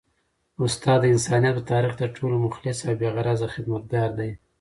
استاد 0.63 0.99
د 1.03 1.11
انسانیت 1.13 1.53
په 1.57 1.63
تاریخ 1.71 1.93
کي 1.95 1.99
تر 2.01 2.09
ټولو 2.17 2.35
مخلص 2.45 2.77
او 2.87 2.93
بې 2.99 3.09
غرضه 3.15 3.47
خدمتګار 3.53 4.09
دی. 4.19 4.31